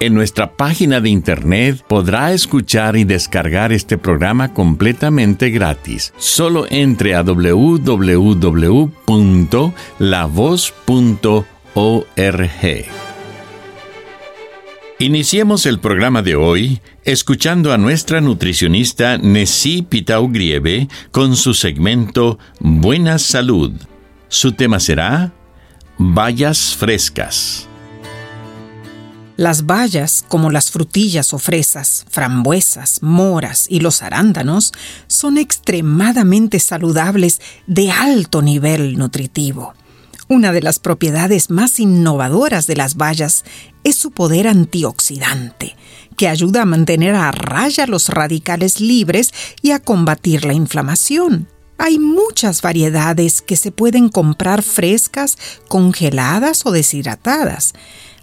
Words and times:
En 0.00 0.14
nuestra 0.14 0.52
página 0.52 1.00
de 1.00 1.10
internet 1.10 1.82
podrá 1.88 2.32
escuchar 2.32 2.96
y 2.96 3.02
descargar 3.02 3.72
este 3.72 3.98
programa 3.98 4.54
completamente 4.54 5.50
gratis. 5.50 6.14
Solo 6.18 6.66
entre 6.70 7.16
a 7.16 7.22
www.lavoz.org. 7.22 8.28
Iniciemos 15.00 15.66
el 15.66 15.80
programa 15.80 16.22
de 16.22 16.36
hoy 16.36 16.80
escuchando 17.04 17.72
a 17.72 17.78
nuestra 17.78 18.20
nutricionista 18.20 19.18
Nessie 19.18 19.82
Pitau 19.82 20.28
Grieve 20.28 20.86
con 21.10 21.34
su 21.34 21.54
segmento 21.54 22.38
Buena 22.60 23.18
Salud. 23.18 23.72
Su 24.28 24.52
tema 24.52 24.78
será 24.78 25.32
Bayas 25.98 26.76
Frescas. 26.76 27.67
Las 29.38 29.66
bayas, 29.66 30.24
como 30.26 30.50
las 30.50 30.72
frutillas 30.72 31.32
o 31.32 31.38
fresas, 31.38 32.04
frambuesas, 32.10 33.04
moras 33.04 33.66
y 33.70 33.78
los 33.78 34.02
arándanos, 34.02 34.72
son 35.06 35.38
extremadamente 35.38 36.58
saludables 36.58 37.40
de 37.68 37.92
alto 37.92 38.42
nivel 38.42 38.98
nutritivo. 38.98 39.74
Una 40.26 40.50
de 40.50 40.60
las 40.60 40.80
propiedades 40.80 41.50
más 41.50 41.78
innovadoras 41.78 42.66
de 42.66 42.74
las 42.74 42.96
bayas 42.96 43.44
es 43.84 43.94
su 43.94 44.10
poder 44.10 44.48
antioxidante, 44.48 45.76
que 46.16 46.26
ayuda 46.26 46.62
a 46.62 46.66
mantener 46.66 47.14
a 47.14 47.30
raya 47.30 47.86
los 47.86 48.08
radicales 48.08 48.80
libres 48.80 49.32
y 49.62 49.70
a 49.70 49.78
combatir 49.78 50.46
la 50.46 50.52
inflamación. 50.52 51.46
Hay 51.78 52.00
muchas 52.00 52.60
variedades 52.60 53.40
que 53.40 53.54
se 53.54 53.70
pueden 53.70 54.08
comprar 54.08 54.64
frescas, 54.64 55.38
congeladas 55.68 56.66
o 56.66 56.72
deshidratadas. 56.72 57.74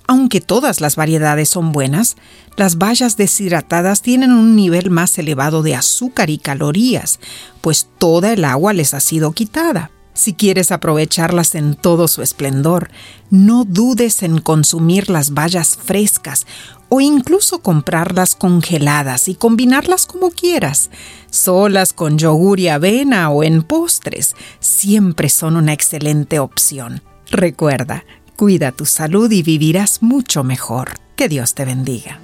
Aunque 0.08 0.39
todas 0.39 0.81
las 0.81 0.95
variedades 0.95 1.50
son 1.50 1.72
buenas, 1.72 2.16
las 2.58 2.78
bayas 2.78 3.17
deshidratadas 3.17 4.02
tienen 4.02 4.31
un 4.31 4.56
nivel 4.56 4.89
más 4.89 5.17
elevado 5.17 5.64
de 5.64 5.75
azúcar 5.75 6.30
y 6.30 6.38
calorías, 6.38 7.20
pues 7.62 7.89
toda 7.97 8.34
el 8.34 8.45
agua 8.45 8.73
les 8.73 8.94
ha 8.94 9.00
sido 9.00 9.31
quitada. 9.31 9.91
Si 10.13 10.34
quieres 10.34 10.72
aprovecharlas 10.72 11.56
en 11.56 11.75
todo 11.75 12.07
su 12.07 12.22
esplendor, 12.22 12.90
no 13.30 13.66
dudes 13.66 14.24
en 14.24 14.40
consumir 14.40 15.09
las 15.09 15.34
bayas 15.34 15.75
frescas 15.75 16.47
o 16.88 17.01
incluso 17.01 17.59
comprarlas 17.59 18.35
congeladas 18.35 19.28
y 19.28 19.35
combinarlas 19.35 20.06
como 20.06 20.31
quieras, 20.31 20.90
solas 21.30 21.91
con 21.91 22.18
yogur 22.18 22.62
y 22.62 22.69
avena 22.69 23.30
o 23.30 23.44
en 23.44 23.63
postres, 23.63 24.35
siempre 24.62 25.28
son 25.28 25.57
una 25.57 25.74
excelente 25.74 26.40
opción. 26.40 27.01
Recuerda, 27.30 28.06
Cuida 28.35 28.73
tu 28.73 28.85
salud 28.85 29.31
y 29.31 29.44
vivirás 29.44 30.03
mucho 30.03 30.44
mejor. 30.44 30.96
Que 31.16 31.29
Dios 31.29 31.53
te 31.53 31.63
bendiga. 31.63 32.19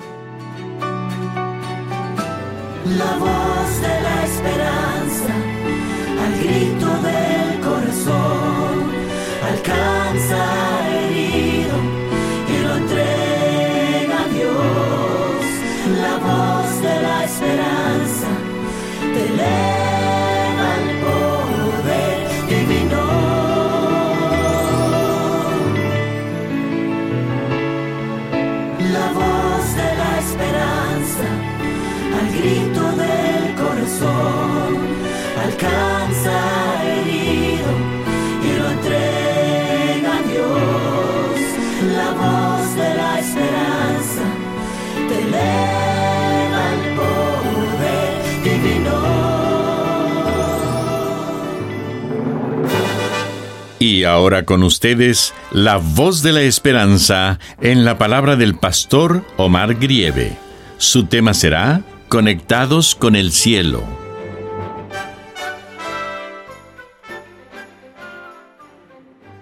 Y 53.91 54.05
ahora 54.05 54.45
con 54.45 54.63
ustedes, 54.63 55.33
la 55.51 55.75
voz 55.75 56.23
de 56.23 56.31
la 56.31 56.43
esperanza 56.43 57.39
en 57.59 57.83
la 57.83 57.97
palabra 57.97 58.37
del 58.37 58.57
pastor 58.57 59.25
Omar 59.35 59.75
Grieve. 59.75 60.37
Su 60.77 61.07
tema 61.07 61.33
será 61.33 61.83
Conectados 62.07 62.95
con 62.95 63.17
el 63.17 63.33
cielo. 63.33 63.83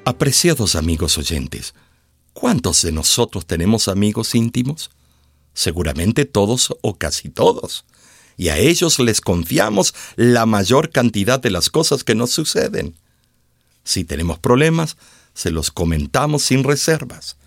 Apreciados 0.04 0.74
amigos 0.74 1.20
oyentes, 1.20 1.76
¿cuántos 2.34 2.82
de 2.82 2.92
nosotros 2.92 3.46
tenemos 3.46 3.88
amigos 3.88 4.34
íntimos? 4.34 4.90
Seguramente 5.54 6.26
todos 6.26 6.76
o 6.82 6.98
casi 6.98 7.30
todos. 7.30 7.86
Y 8.36 8.50
a 8.50 8.58
ellos 8.58 8.98
les 8.98 9.22
confiamos 9.22 9.94
la 10.16 10.48
mayor 10.48 10.90
cantidad 10.90 11.40
de 11.40 11.52
las 11.52 11.70
cosas 11.70 12.04
que 12.04 12.16
nos 12.16 12.32
suceden. 12.32 12.96
Si 13.90 14.04
tenemos 14.04 14.38
problemas, 14.38 14.98
se 15.34 15.50
los 15.50 15.72
comentamos 15.72 16.44
sin 16.44 16.64
reservas. 16.64 17.38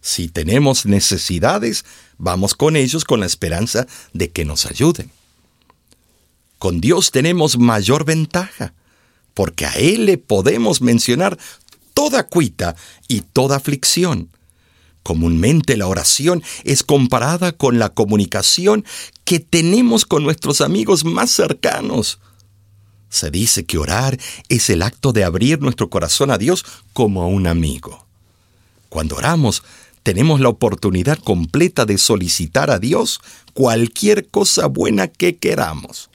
Si 0.00 0.26
tenemos 0.26 0.86
necesidades, 0.86 1.84
vamos 2.18 2.54
con 2.54 2.74
ellos 2.74 3.04
con 3.04 3.20
la 3.20 3.26
esperanza 3.26 3.86
de 4.12 4.32
que 4.32 4.44
nos 4.44 4.66
ayuden. 4.66 5.12
Con 6.58 6.80
Dios 6.80 7.12
tenemos 7.12 7.58
mayor 7.58 8.04
ventaja, 8.04 8.74
porque 9.34 9.66
a 9.66 9.74
Él 9.74 10.06
le 10.06 10.18
podemos 10.18 10.82
mencionar 10.82 11.38
toda 11.92 12.26
cuita 12.26 12.74
y 13.06 13.20
toda 13.20 13.54
aflicción. 13.54 14.30
Comúnmente 15.04 15.76
la 15.76 15.86
oración 15.86 16.42
es 16.64 16.82
comparada 16.82 17.52
con 17.52 17.78
la 17.78 17.90
comunicación 17.90 18.84
que 19.24 19.38
tenemos 19.38 20.06
con 20.06 20.24
nuestros 20.24 20.60
amigos 20.60 21.04
más 21.04 21.30
cercanos. 21.30 22.18
Se 23.14 23.30
dice 23.30 23.64
que 23.64 23.78
orar 23.78 24.18
es 24.48 24.68
el 24.70 24.82
acto 24.82 25.12
de 25.12 25.22
abrir 25.22 25.60
nuestro 25.60 25.88
corazón 25.88 26.32
a 26.32 26.36
Dios 26.36 26.64
como 26.92 27.22
a 27.22 27.28
un 27.28 27.46
amigo. 27.46 28.08
Cuando 28.88 29.14
oramos, 29.14 29.62
tenemos 30.02 30.40
la 30.40 30.48
oportunidad 30.48 31.20
completa 31.20 31.86
de 31.86 31.96
solicitar 31.96 32.72
a 32.72 32.80
Dios 32.80 33.20
cualquier 33.52 34.26
cosa 34.30 34.66
buena 34.66 35.06
que 35.06 35.36
queramos. 35.36 36.10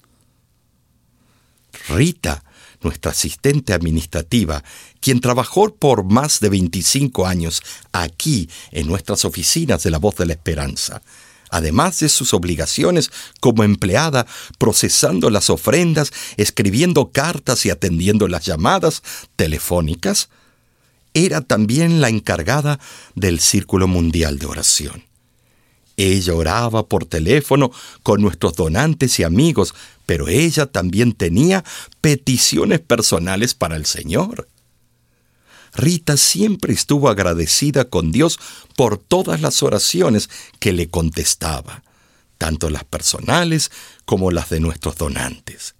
Rita, 1.88 2.44
nuestra 2.81 3.12
asistente 3.12 3.72
administrativa, 3.72 4.62
quien 5.00 5.22
trabajó 5.22 5.74
por 5.74 6.04
más 6.04 6.42
de 6.42 6.50
25 6.50 7.25
años 7.25 7.63
aquí 7.94 8.50
en 8.72 8.88
nuestras 8.88 9.24
oficinas 9.24 9.84
de 9.84 9.92
la 9.92 10.00
Voz 10.00 10.18
de 10.18 10.25
la 10.25 10.34
Esperanza, 10.34 11.01
además 11.50 12.00
de 12.00 12.10
sus 12.10 12.34
obligaciones 12.34 13.12
como 13.40 13.63
empleada 13.63 14.25
procesando 14.57 15.30
las 15.30 15.50
ofrendas, 15.50 16.12
escribiendo 16.38 17.12
cartas 17.12 17.66
y 17.66 17.69
atendiendo 17.69 18.28
las 18.28 18.46
llamadas 18.46 19.04
telefónicas, 19.36 20.30
era 21.13 21.42
también 21.42 22.01
la 22.01 22.10
encargada 22.10 22.80
del 23.16 23.40
Círculo 23.40 23.88
Mundial 23.88 24.40
de 24.40 24.46
Oración. 24.46 25.04
Ella 25.98 26.34
oraba 26.34 26.88
por 26.88 27.06
teléfono 27.06 27.72
con 28.04 28.22
nuestros 28.22 28.56
donantes 28.56 29.19
y 29.19 29.24
amigos, 29.24 29.74
pero 30.06 30.30
ella 30.30 30.66
también 30.66 31.12
tenía 31.12 31.66
peticiones 32.00 32.80
personales 32.80 33.54
para 33.54 33.75
el 33.75 33.86
Señor. 33.86 34.48
Rita 35.74 36.18
siempre 36.18 36.74
estuvo 36.74 37.10
agradecida 37.10 37.86
con 37.86 38.12
Dios 38.12 38.39
por 38.75 38.98
todas 38.98 39.42
las 39.42 39.63
oraciones 39.63 40.30
que 40.60 40.74
le 40.74 40.89
contestaba, 40.89 41.83
tanto 42.38 42.69
las 42.69 42.83
personales 42.83 43.71
como 44.06 44.31
las 44.31 44.50
de 44.50 44.60
nuestros 44.60 44.95
donantes. 44.98 45.75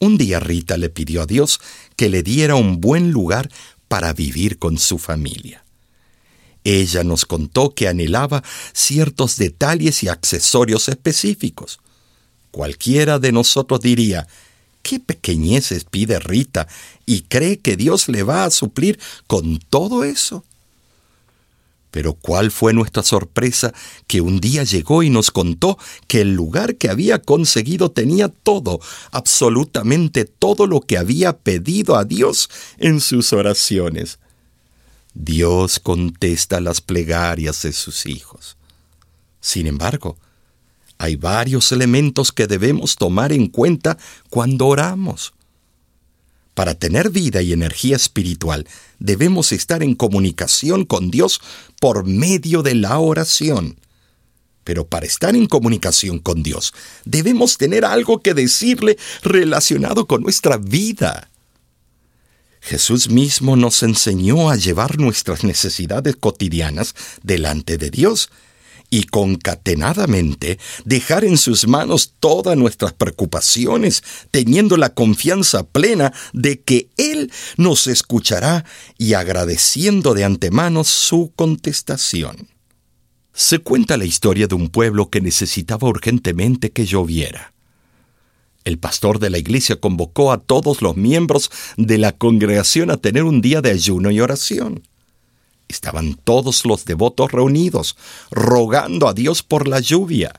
Un 0.00 0.16
día 0.16 0.40
Rita 0.40 0.78
le 0.78 0.88
pidió 0.88 1.22
a 1.22 1.26
Dios 1.26 1.60
que 1.96 2.08
le 2.08 2.22
diera 2.22 2.54
un 2.54 2.80
buen 2.80 3.10
lugar 3.10 3.50
para 3.88 4.12
vivir 4.12 4.58
con 4.58 4.78
su 4.78 4.98
familia. 4.98 5.64
Ella 6.64 7.04
nos 7.04 7.24
contó 7.26 7.74
que 7.74 7.88
anhelaba 7.88 8.42
ciertos 8.72 9.36
detalles 9.36 10.02
y 10.02 10.08
accesorios 10.08 10.88
específicos. 10.88 11.80
Cualquiera 12.50 13.18
de 13.18 13.32
nosotros 13.32 13.80
diría, 13.80 14.26
¿qué 14.82 15.00
pequeñeces 15.00 15.84
pide 15.84 16.18
Rita 16.18 16.68
y 17.06 17.22
cree 17.22 17.58
que 17.58 17.76
Dios 17.76 18.08
le 18.08 18.22
va 18.22 18.44
a 18.44 18.50
suplir 18.50 18.98
con 19.26 19.58
todo 19.58 20.04
eso? 20.04 20.44
Pero 21.90 22.14
cuál 22.14 22.50
fue 22.50 22.72
nuestra 22.72 23.02
sorpresa 23.02 23.72
que 24.06 24.20
un 24.20 24.40
día 24.40 24.62
llegó 24.62 25.02
y 25.02 25.10
nos 25.10 25.30
contó 25.30 25.76
que 26.06 26.20
el 26.20 26.34
lugar 26.34 26.76
que 26.76 26.88
había 26.88 27.20
conseguido 27.20 27.90
tenía 27.90 28.28
todo, 28.28 28.80
absolutamente 29.10 30.24
todo 30.24 30.66
lo 30.66 30.80
que 30.80 30.98
había 30.98 31.36
pedido 31.36 31.96
a 31.96 32.04
Dios 32.04 32.48
en 32.78 33.00
sus 33.00 33.32
oraciones. 33.32 34.18
Dios 35.14 35.80
contesta 35.80 36.60
las 36.60 36.80
plegarias 36.80 37.62
de 37.62 37.72
sus 37.72 38.06
hijos. 38.06 38.56
Sin 39.40 39.66
embargo, 39.66 40.16
hay 41.00 41.16
varios 41.16 41.72
elementos 41.72 42.30
que 42.30 42.46
debemos 42.46 42.96
tomar 42.96 43.32
en 43.32 43.46
cuenta 43.46 43.96
cuando 44.28 44.66
oramos. 44.66 45.32
Para 46.52 46.74
tener 46.74 47.08
vida 47.08 47.40
y 47.40 47.54
energía 47.54 47.96
espiritual, 47.96 48.68
debemos 48.98 49.50
estar 49.52 49.82
en 49.82 49.94
comunicación 49.94 50.84
con 50.84 51.10
Dios 51.10 51.40
por 51.80 52.04
medio 52.04 52.62
de 52.62 52.74
la 52.74 52.98
oración. 52.98 53.78
Pero 54.62 54.86
para 54.86 55.06
estar 55.06 55.34
en 55.34 55.46
comunicación 55.46 56.18
con 56.18 56.42
Dios, 56.42 56.74
debemos 57.06 57.56
tener 57.56 57.86
algo 57.86 58.20
que 58.20 58.34
decirle 58.34 58.98
relacionado 59.22 60.06
con 60.06 60.20
nuestra 60.20 60.58
vida. 60.58 61.30
Jesús 62.60 63.08
mismo 63.08 63.56
nos 63.56 63.82
enseñó 63.82 64.50
a 64.50 64.56
llevar 64.56 64.98
nuestras 64.98 65.44
necesidades 65.44 66.16
cotidianas 66.16 66.94
delante 67.22 67.78
de 67.78 67.90
Dios 67.90 68.28
y 68.90 69.04
concatenadamente 69.04 70.58
dejar 70.84 71.24
en 71.24 71.38
sus 71.38 71.66
manos 71.66 72.14
todas 72.18 72.56
nuestras 72.56 72.92
preocupaciones, 72.92 74.02
teniendo 74.30 74.76
la 74.76 74.94
confianza 74.94 75.62
plena 75.62 76.12
de 76.32 76.60
que 76.60 76.90
Él 76.96 77.32
nos 77.56 77.86
escuchará 77.86 78.64
y 78.98 79.14
agradeciendo 79.14 80.12
de 80.12 80.24
antemano 80.24 80.84
su 80.84 81.32
contestación. 81.34 82.48
Se 83.32 83.60
cuenta 83.60 83.96
la 83.96 84.04
historia 84.04 84.48
de 84.48 84.56
un 84.56 84.68
pueblo 84.68 85.08
que 85.08 85.20
necesitaba 85.20 85.88
urgentemente 85.88 86.70
que 86.70 86.84
lloviera. 86.84 87.54
El 88.64 88.78
pastor 88.78 89.18
de 89.18 89.30
la 89.30 89.38
iglesia 89.38 89.76
convocó 89.76 90.32
a 90.32 90.38
todos 90.38 90.82
los 90.82 90.96
miembros 90.96 91.50
de 91.76 91.96
la 91.96 92.12
congregación 92.12 92.90
a 92.90 92.98
tener 92.98 93.22
un 93.22 93.40
día 93.40 93.62
de 93.62 93.70
ayuno 93.70 94.10
y 94.10 94.20
oración. 94.20 94.82
Estaban 95.70 96.14
todos 96.14 96.66
los 96.66 96.84
devotos 96.84 97.30
reunidos, 97.30 97.96
rogando 98.32 99.06
a 99.06 99.14
Dios 99.14 99.44
por 99.44 99.68
la 99.68 99.78
lluvia. 99.78 100.32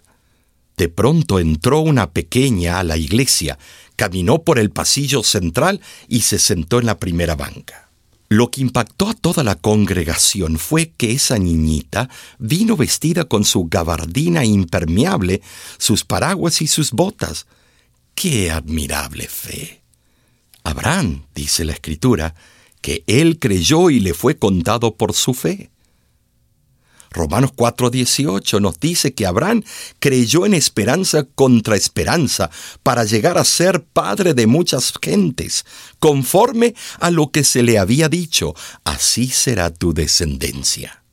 De 0.75 0.89
pronto 0.89 1.39
entró 1.39 1.79
una 1.79 2.11
pequeña 2.11 2.79
a 2.79 2.83
la 2.83 2.97
iglesia, 2.97 3.57
caminó 3.95 4.43
por 4.43 4.59
el 4.59 4.71
pasillo 4.71 5.23
central 5.23 5.79
y 6.09 6.21
se 6.21 6.37
sentó 6.37 6.79
en 6.79 6.85
la 6.85 6.99
primera 6.99 7.35
banca. 7.35 7.89
Lo 8.27 8.51
que 8.51 8.59
impactó 8.59 9.07
a 9.07 9.13
toda 9.13 9.43
la 9.43 9.55
congregación 9.55 10.57
fue 10.57 10.91
que 10.97 11.13
esa 11.13 11.37
niñita 11.37 12.09
vino 12.37 12.75
vestida 12.75 13.23
con 13.23 13.45
su 13.45 13.65
gabardina 13.69 14.43
impermeable, 14.43 15.41
sus 15.77 16.03
paraguas 16.03 16.61
y 16.61 16.67
sus 16.67 16.91
botas. 16.91 17.47
¡Qué 18.15 18.51
admirable 18.51 19.27
fe! 19.29 19.81
Abraham, 20.63 21.23
dice 21.33 21.63
la 21.63 21.71
escritura, 21.71 22.35
que 22.81 23.03
él 23.07 23.39
creyó 23.39 23.89
y 23.89 23.99
le 23.99 24.13
fue 24.13 24.37
contado 24.37 24.95
por 24.95 25.13
su 25.13 25.33
fe. 25.33 25.71
Romanos 27.11 27.51
4:18 27.53 28.61
nos 28.61 28.79
dice 28.79 29.13
que 29.13 29.25
Abraham 29.25 29.63
creyó 29.99 30.45
en 30.45 30.53
esperanza 30.53 31.23
contra 31.23 31.75
esperanza 31.75 32.49
para 32.83 33.03
llegar 33.03 33.37
a 33.37 33.43
ser 33.43 33.83
padre 33.83 34.33
de 34.33 34.47
muchas 34.47 34.93
gentes, 35.01 35.65
conforme 35.99 36.73
a 36.99 37.11
lo 37.11 37.31
que 37.31 37.43
se 37.43 37.63
le 37.63 37.77
había 37.77 38.07
dicho, 38.07 38.55
así 38.85 39.27
será 39.27 39.73
tu 39.73 39.93
descendencia. 39.93 41.03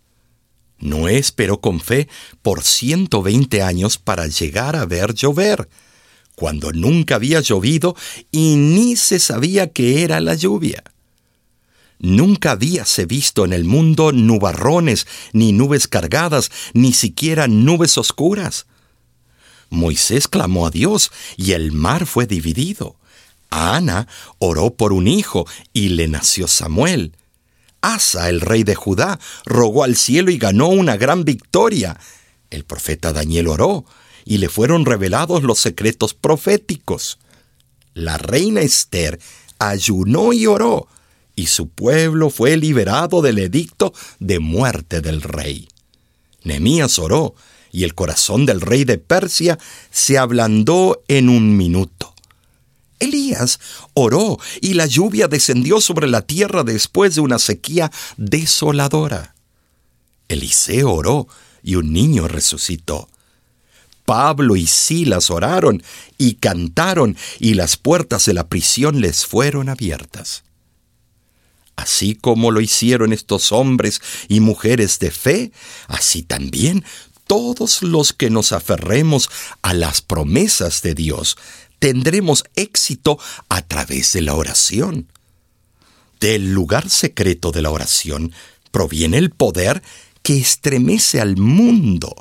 Noé 0.78 1.18
esperó 1.18 1.60
con 1.60 1.80
fe 1.80 2.08
por 2.42 2.62
120 2.62 3.62
años 3.62 3.98
para 3.98 4.28
llegar 4.28 4.76
a 4.76 4.86
ver 4.86 5.14
llover, 5.14 5.68
cuando 6.36 6.70
nunca 6.70 7.16
había 7.16 7.40
llovido 7.40 7.96
y 8.30 8.54
ni 8.54 8.94
se 8.94 9.18
sabía 9.18 9.72
que 9.72 10.04
era 10.04 10.20
la 10.20 10.34
lluvia. 10.34 10.84
Nunca 11.98 12.52
habíase 12.52 13.06
visto 13.06 13.44
en 13.44 13.52
el 13.52 13.64
mundo 13.64 14.12
nubarrones, 14.12 15.06
ni 15.32 15.52
nubes 15.52 15.88
cargadas, 15.88 16.50
ni 16.72 16.92
siquiera 16.92 17.48
nubes 17.48 17.98
oscuras. 17.98 18.66
Moisés 19.70 20.28
clamó 20.28 20.66
a 20.66 20.70
Dios 20.70 21.10
y 21.36 21.52
el 21.52 21.72
mar 21.72 22.06
fue 22.06 22.26
dividido. 22.26 22.96
Ana 23.50 24.06
oró 24.38 24.74
por 24.74 24.92
un 24.92 25.08
hijo 25.08 25.46
y 25.72 25.90
le 25.90 26.06
nació 26.06 26.46
Samuel. 26.46 27.16
Asa, 27.80 28.28
el 28.28 28.40
rey 28.40 28.62
de 28.62 28.74
Judá, 28.74 29.18
rogó 29.44 29.84
al 29.84 29.96
cielo 29.96 30.30
y 30.30 30.38
ganó 30.38 30.68
una 30.68 30.96
gran 30.96 31.24
victoria. 31.24 31.98
El 32.50 32.64
profeta 32.64 33.12
Daniel 33.12 33.48
oró 33.48 33.84
y 34.24 34.38
le 34.38 34.48
fueron 34.48 34.84
revelados 34.84 35.42
los 35.42 35.58
secretos 35.58 36.14
proféticos. 36.14 37.18
La 37.94 38.18
reina 38.18 38.60
Esther 38.60 39.18
ayunó 39.58 40.32
y 40.32 40.46
oró 40.46 40.88
y 41.38 41.46
su 41.46 41.68
pueblo 41.68 42.30
fue 42.30 42.56
liberado 42.56 43.22
del 43.22 43.38
edicto 43.38 43.94
de 44.18 44.40
muerte 44.40 45.00
del 45.00 45.22
rey. 45.22 45.68
Nemías 46.42 46.98
oró, 46.98 47.36
y 47.70 47.84
el 47.84 47.94
corazón 47.94 48.44
del 48.44 48.60
rey 48.60 48.84
de 48.84 48.98
Persia 48.98 49.56
se 49.92 50.18
ablandó 50.18 51.00
en 51.06 51.28
un 51.28 51.56
minuto. 51.56 52.12
Elías 52.98 53.60
oró, 53.94 54.38
y 54.60 54.74
la 54.74 54.86
lluvia 54.86 55.28
descendió 55.28 55.80
sobre 55.80 56.08
la 56.08 56.22
tierra 56.22 56.64
después 56.64 57.14
de 57.14 57.20
una 57.20 57.38
sequía 57.38 57.92
desoladora. 58.16 59.36
Eliseo 60.26 60.90
oró, 60.90 61.28
y 61.62 61.76
un 61.76 61.92
niño 61.92 62.26
resucitó. 62.26 63.08
Pablo 64.04 64.56
y 64.56 64.66
Silas 64.66 65.30
oraron 65.30 65.84
y 66.16 66.34
cantaron, 66.34 67.16
y 67.38 67.54
las 67.54 67.76
puertas 67.76 68.24
de 68.24 68.32
la 68.32 68.48
prisión 68.48 69.00
les 69.00 69.24
fueron 69.24 69.68
abiertas. 69.68 70.42
Así 71.88 72.14
como 72.14 72.50
lo 72.50 72.60
hicieron 72.60 73.14
estos 73.14 73.50
hombres 73.50 74.02
y 74.28 74.40
mujeres 74.40 74.98
de 74.98 75.10
fe, 75.10 75.52
así 75.86 76.22
también 76.22 76.84
todos 77.26 77.82
los 77.82 78.12
que 78.12 78.28
nos 78.28 78.52
aferremos 78.52 79.30
a 79.62 79.72
las 79.72 80.02
promesas 80.02 80.82
de 80.82 80.94
Dios 80.94 81.38
tendremos 81.78 82.44
éxito 82.56 83.18
a 83.48 83.62
través 83.62 84.12
de 84.12 84.20
la 84.20 84.34
oración. 84.34 85.10
Del 86.20 86.52
lugar 86.52 86.90
secreto 86.90 87.52
de 87.52 87.62
la 87.62 87.70
oración 87.70 88.34
proviene 88.70 89.16
el 89.16 89.30
poder 89.30 89.82
que 90.22 90.36
estremece 90.36 91.22
al 91.22 91.38
mundo. 91.38 92.14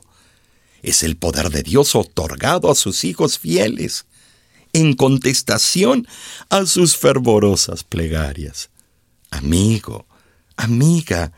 Es 0.82 1.04
el 1.04 1.18
poder 1.18 1.50
de 1.50 1.64
Dios 1.64 1.94
otorgado 1.94 2.72
a 2.72 2.76
sus 2.76 3.04
hijos 3.04 3.38
fieles 3.38 4.06
en 4.72 4.94
contestación 4.94 6.08
a 6.48 6.66
sus 6.66 6.96
fervorosas 6.96 7.84
plegarias. 7.84 8.70
Amigo, 9.32 10.06
amiga, 10.56 11.32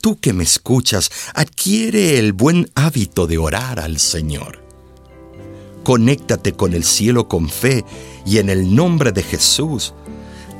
tú 0.00 0.18
que 0.20 0.32
me 0.32 0.44
escuchas, 0.44 1.10
adquiere 1.34 2.18
el 2.18 2.32
buen 2.32 2.70
hábito 2.74 3.26
de 3.26 3.38
orar 3.38 3.80
al 3.80 3.98
Señor. 3.98 4.64
Conéctate 5.82 6.52
con 6.52 6.74
el 6.74 6.84
cielo 6.84 7.28
con 7.28 7.48
fe 7.48 7.84
y 8.24 8.38
en 8.38 8.50
el 8.50 8.74
nombre 8.74 9.12
de 9.12 9.22
Jesús. 9.22 9.94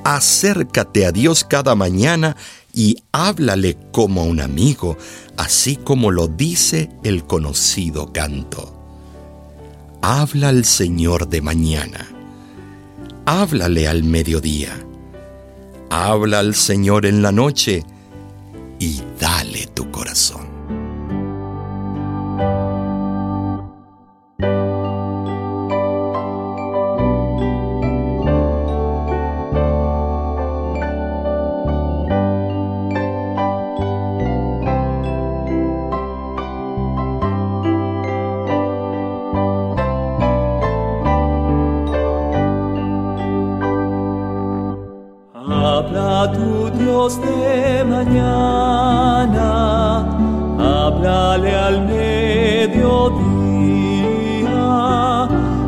Acércate 0.04 1.06
a 1.06 1.12
Dios 1.12 1.44
cada 1.44 1.74
mañana 1.74 2.36
y 2.72 2.96
háblale 3.10 3.76
como 3.92 4.20
a 4.20 4.24
un 4.24 4.40
amigo, 4.40 4.96
así 5.36 5.76
como 5.76 6.10
lo 6.10 6.28
dice 6.28 6.90
el 7.02 7.24
conocido 7.24 8.12
canto. 8.12 8.72
Habla 10.02 10.50
al 10.50 10.64
Señor 10.64 11.28
de 11.28 11.40
mañana. 11.40 12.08
Háblale 13.24 13.88
al 13.88 14.04
mediodía 14.04 14.85
Habla 15.90 16.40
al 16.40 16.54
Señor 16.54 17.06
en 17.06 17.22
la 17.22 17.32
noche 17.32 17.84
y 18.78 19.02
dale 19.18 19.66
tu 19.68 19.90
corazón. 19.90 20.45
luz 47.06 47.20
de 47.20 47.84
mañana, 47.84 49.48
háblale 50.58 51.54
al 51.54 51.86
mediodía, 51.86 52.88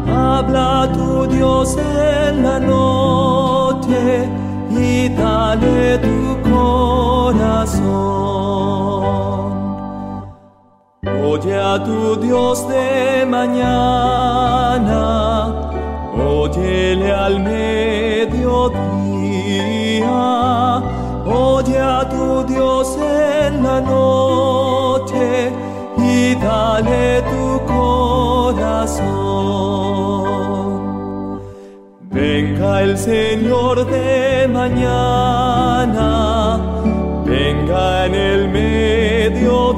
habla 0.06 0.88
tu 0.92 1.26
Dios 1.28 1.76
en 1.76 2.42
la 2.42 2.58
noche 2.58 4.28
y 4.70 5.08
dale 5.10 5.98
tu 5.98 6.20
corazón. 6.50 7.78
Oye 11.30 11.56
a 11.56 11.84
tu 11.84 12.16
Dios 12.16 12.68
de 12.68 13.24
mañana, 13.26 14.92
óyele 16.16 17.12
al 17.12 17.38
mediodía 17.40 18.88
oye 21.38 21.78
a 21.78 22.08
tu 22.08 22.44
Dios 22.44 22.96
en 22.98 23.62
la 23.62 23.80
noche 23.80 25.52
y 25.96 26.34
dale 26.34 27.22
tu 27.32 27.60
corazón. 27.74 29.18
Venga 32.10 32.82
el 32.82 32.98
Señor 32.98 33.86
de 33.86 34.48
mañana, 34.48 36.02
venga 37.24 38.06
en 38.06 38.14
el 38.14 38.48
mediodía, 38.48 39.77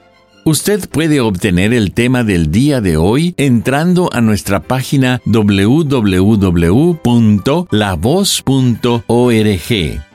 Usted 0.43 0.89
puede 0.89 1.19
obtener 1.19 1.71
el 1.71 1.93
tema 1.93 2.23
del 2.23 2.49
día 2.49 2.81
de 2.81 2.97
hoy 2.97 3.35
entrando 3.37 4.09
a 4.11 4.21
nuestra 4.21 4.59
página 4.59 5.21
www.lavoz.org. 5.25 6.01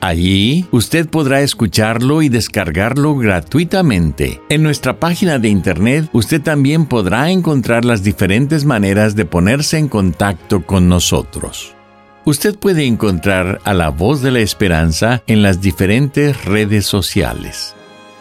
Allí 0.01 0.65
usted 0.71 1.07
podrá 1.07 1.39
escucharlo 1.41 2.21
y 2.21 2.27
descargarlo 2.27 3.15
gratuitamente. 3.15 4.41
En 4.49 4.63
nuestra 4.63 4.99
página 4.99 5.39
de 5.39 5.47
internet 5.47 6.09
usted 6.11 6.41
también 6.41 6.87
podrá 6.87 7.31
encontrar 7.31 7.85
las 7.85 8.03
diferentes 8.03 8.65
maneras 8.65 9.15
de 9.15 9.23
ponerse 9.23 9.77
en 9.77 9.87
contacto 9.87 10.65
con 10.65 10.89
nosotros. 10.89 11.73
Usted 12.25 12.59
puede 12.59 12.85
encontrar 12.85 13.61
a 13.63 13.73
la 13.73 13.91
voz 13.91 14.21
de 14.21 14.31
la 14.31 14.39
esperanza 14.39 15.23
en 15.25 15.41
las 15.41 15.61
diferentes 15.61 16.43
redes 16.43 16.85
sociales. 16.85 17.76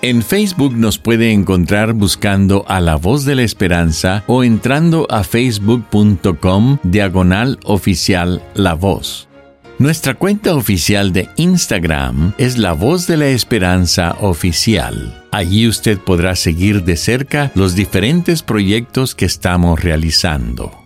En 0.07 0.23
Facebook 0.23 0.73
nos 0.77 0.99
puede 0.99 1.33
encontrar 1.33 1.93
buscando 1.93 2.65
a 2.69 2.81
la 2.81 2.95
voz 2.95 3.25
de 3.25 3.35
la 3.35 3.43
esperanza 3.43 4.23
o 4.29 4.45
entrando 4.45 5.09
a 5.11 5.25
facebook.com 5.25 6.79
diagonal 6.85 7.59
oficial 7.65 8.41
la 8.55 8.75
voz. 8.75 9.29
Nuestra 9.81 10.15
cuenta 10.15 10.55
oficial 10.55 11.13
de 11.13 11.29
Instagram 11.35 12.35
es 12.39 12.57
La 12.57 12.73
Voz 12.73 13.09
de 13.09 13.17
la 13.17 13.27
Esperanza 13.27 14.17
Oficial. 14.21 15.25
Allí 15.33 15.67
usted 15.67 15.99
podrá 15.99 16.37
seguir 16.37 16.85
de 16.85 16.97
cerca 16.97 17.51
los 17.57 17.75
diferentes 17.75 18.45
proyectos 18.45 19.17
que 19.17 19.25
estamos 19.25 19.83
realizando. 19.83 20.86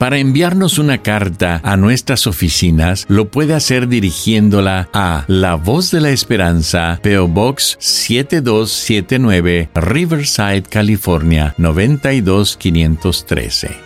Para 0.00 0.18
enviarnos 0.18 0.78
una 0.78 1.02
carta 1.02 1.60
a 1.62 1.76
nuestras 1.76 2.26
oficinas, 2.26 3.04
lo 3.10 3.30
puede 3.30 3.52
hacer 3.52 3.86
dirigiéndola 3.86 4.88
a 4.94 5.26
La 5.28 5.56
Voz 5.56 5.90
de 5.90 6.00
la 6.00 6.08
Esperanza, 6.08 6.98
PO 7.02 7.28
Box 7.28 7.76
7279, 7.80 9.68
Riverside, 9.74 10.62
California 10.62 11.54
92513. 11.58 13.76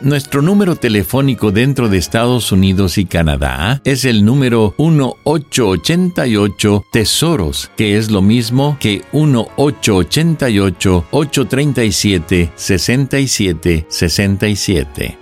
Nuestro 0.00 0.42
número 0.42 0.74
telefónico 0.74 1.52
dentro 1.52 1.88
de 1.88 1.98
Estados 1.98 2.50
Unidos 2.50 2.98
y 2.98 3.04
Canadá 3.04 3.80
es 3.84 4.04
el 4.04 4.24
número 4.24 4.74
1888 4.78 6.86
Tesoros, 6.90 7.70
que 7.76 7.96
es 7.96 8.10
lo 8.10 8.20
mismo 8.20 8.78
que 8.80 9.04
1888 9.12 11.06
837 11.12 12.50
6767. 12.56 15.21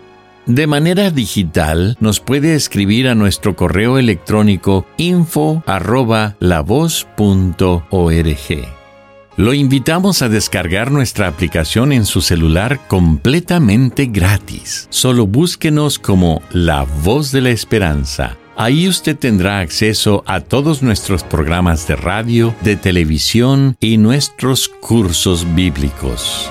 De 0.51 0.67
manera 0.67 1.13
digital, 1.13 1.97
nos 2.01 2.19
puede 2.19 2.57
escribir 2.57 3.07
a 3.07 3.15
nuestro 3.15 3.55
correo 3.55 3.99
electrónico 3.99 4.85
info 4.97 5.63
arroba 5.65 6.35
lavoz.org. 6.41 7.79
Lo 9.37 9.55
invitamos 9.55 10.23
a 10.23 10.29
descargar 10.29 10.91
nuestra 10.91 11.29
aplicación 11.29 11.93
en 11.93 12.05
su 12.05 12.21
celular 12.21 12.81
completamente 12.89 14.07
gratis. 14.07 14.89
Solo 14.91 15.29
búsquenos 15.29 16.01
como 16.01 16.43
La 16.51 16.83
Voz 17.05 17.31
de 17.31 17.43
la 17.43 17.51
Esperanza. 17.51 18.37
Ahí 18.57 18.89
usted 18.89 19.17
tendrá 19.17 19.61
acceso 19.61 20.25
a 20.27 20.41
todos 20.41 20.83
nuestros 20.83 21.23
programas 21.23 21.87
de 21.87 21.95
radio, 21.95 22.57
de 22.63 22.75
televisión 22.75 23.77
y 23.79 23.99
nuestros 23.99 24.67
cursos 24.69 25.47
bíblicos. 25.55 26.51